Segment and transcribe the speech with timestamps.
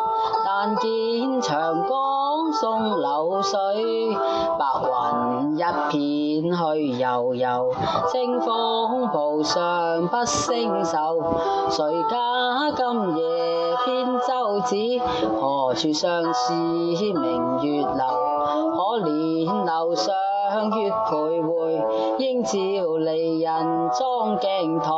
[0.45, 4.50] 但见长江送流水。
[4.81, 5.91] 云一片
[6.53, 7.71] 去悠悠，
[8.11, 11.21] 清风浦上不胜愁。
[11.71, 14.77] 谁家今夜扁舟子？
[15.41, 17.95] 何处相思明月楼？
[18.73, 20.15] 可怜楼上
[20.53, 21.87] 向月徘徊，
[22.19, 22.53] 应照
[22.97, 24.91] 离人妆镜台。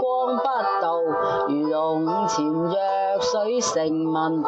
[0.00, 1.00] 光不到，
[1.48, 2.72] 如龙潜跃
[3.20, 4.42] 水成文。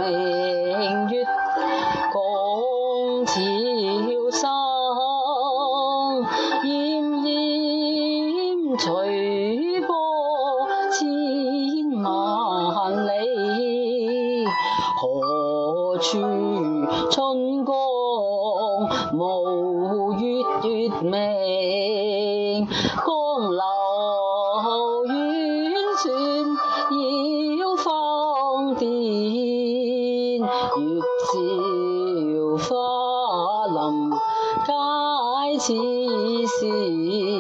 [0.10, 1.24] 明月
[2.12, 3.71] 共此。
[35.62, 37.40] 痴心。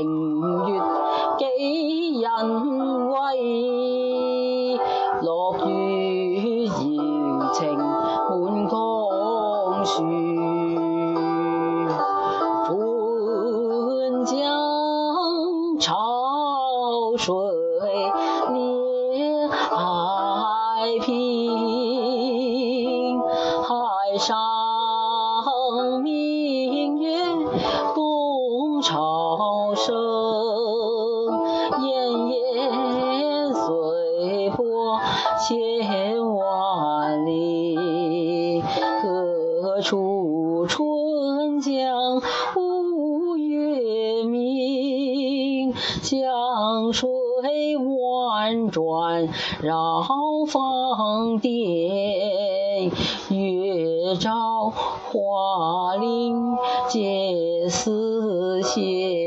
[49.66, 50.04] 绕
[50.46, 52.88] 芳甸，
[53.30, 56.54] 月照花林
[56.88, 59.25] 皆似霰。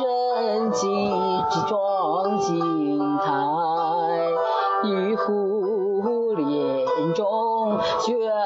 [0.00, 0.86] 人几
[1.50, 4.20] 只妆镜台，
[4.88, 8.41] 玉壶帘中卷。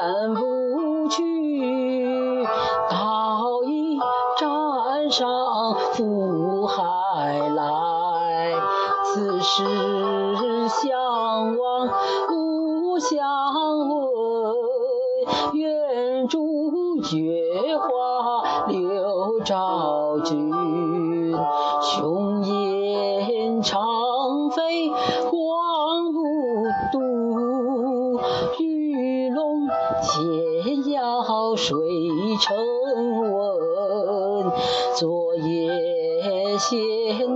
[36.57, 36.79] 闲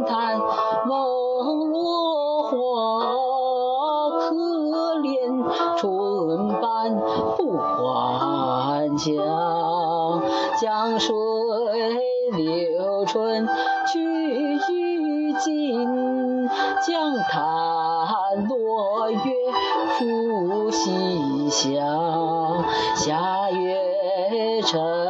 [0.05, 0.39] 谈
[0.87, 6.95] 梦落花，可怜春半
[7.37, 9.11] 不还家。
[10.59, 11.13] 江水
[12.33, 13.47] 流春
[13.93, 14.57] 去欲
[15.33, 16.47] 尽，
[16.87, 19.19] 江潭落月
[19.99, 21.75] 复西下。
[22.95, 25.00] 夏月城。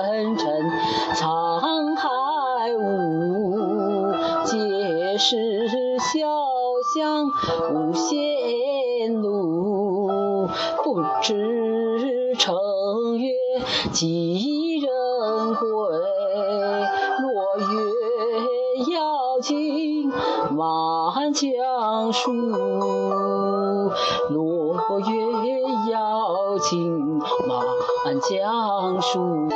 [6.93, 7.31] 江
[7.71, 10.49] 无限路，
[10.83, 12.53] 不知乘
[13.17, 13.29] 月
[13.93, 15.65] 几人归？
[15.69, 20.09] 落月摇情
[20.53, 22.29] 满江树，
[24.29, 27.17] 落月摇情
[27.47, 29.47] 满江树。